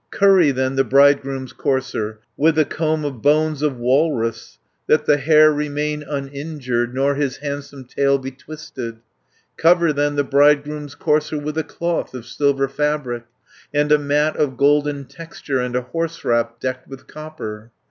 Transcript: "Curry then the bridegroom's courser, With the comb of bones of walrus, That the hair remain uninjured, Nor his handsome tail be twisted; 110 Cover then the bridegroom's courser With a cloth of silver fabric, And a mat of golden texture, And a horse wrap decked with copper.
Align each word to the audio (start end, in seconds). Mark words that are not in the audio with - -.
"Curry 0.09 0.49
then 0.49 0.77
the 0.77 0.83
bridegroom's 0.83 1.53
courser, 1.53 2.21
With 2.35 2.55
the 2.55 2.65
comb 2.65 3.05
of 3.05 3.21
bones 3.21 3.61
of 3.61 3.77
walrus, 3.77 4.57
That 4.87 5.05
the 5.05 5.17
hair 5.17 5.53
remain 5.53 6.01
uninjured, 6.01 6.91
Nor 6.91 7.13
his 7.13 7.37
handsome 7.37 7.85
tail 7.85 8.17
be 8.17 8.31
twisted; 8.31 8.95
110 8.95 9.03
Cover 9.57 9.93
then 9.93 10.15
the 10.15 10.23
bridegroom's 10.23 10.95
courser 10.95 11.37
With 11.37 11.55
a 11.55 11.63
cloth 11.63 12.15
of 12.15 12.25
silver 12.25 12.67
fabric, 12.67 13.25
And 13.75 13.91
a 13.91 13.99
mat 13.99 14.37
of 14.37 14.57
golden 14.57 15.05
texture, 15.05 15.59
And 15.59 15.75
a 15.75 15.81
horse 15.83 16.25
wrap 16.25 16.59
decked 16.59 16.87
with 16.87 17.05
copper. 17.05 17.69